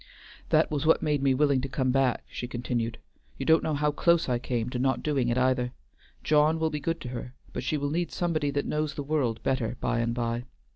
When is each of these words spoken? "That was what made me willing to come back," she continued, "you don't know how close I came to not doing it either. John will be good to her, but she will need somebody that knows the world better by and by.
"That 0.49 0.71
was 0.71 0.83
what 0.83 1.03
made 1.03 1.21
me 1.21 1.35
willing 1.35 1.61
to 1.61 1.69
come 1.69 1.91
back," 1.91 2.23
she 2.27 2.47
continued, 2.47 2.97
"you 3.37 3.45
don't 3.45 3.61
know 3.61 3.75
how 3.75 3.91
close 3.91 4.27
I 4.27 4.39
came 4.39 4.67
to 4.71 4.79
not 4.79 5.03
doing 5.03 5.27
it 5.29 5.37
either. 5.37 5.73
John 6.23 6.57
will 6.59 6.71
be 6.71 6.79
good 6.79 6.99
to 7.01 7.09
her, 7.09 7.35
but 7.53 7.61
she 7.63 7.77
will 7.77 7.91
need 7.91 8.11
somebody 8.11 8.49
that 8.49 8.65
knows 8.65 8.95
the 8.95 9.03
world 9.03 9.43
better 9.43 9.77
by 9.79 9.99
and 9.99 10.15
by. 10.15 10.45